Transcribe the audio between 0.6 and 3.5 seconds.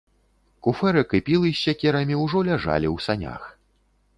Куфэрак і пілы з сякерамі ўжо ляжалі ў санях.